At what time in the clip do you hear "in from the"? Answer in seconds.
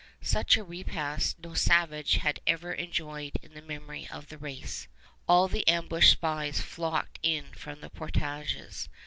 7.21-7.89